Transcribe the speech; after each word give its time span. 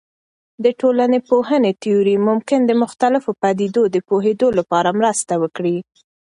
د 0.63 0.65
ټولنپوهنې 0.79 1.71
تیورۍ 1.81 2.17
ممکن 2.29 2.59
د 2.65 2.71
مختلفو 2.83 3.31
پدیدو 3.41 3.83
د 3.95 3.97
پوهیدو 4.07 4.47
لپاره 4.57 4.89
مرسته 4.99 5.33
وکړي. 5.43 5.77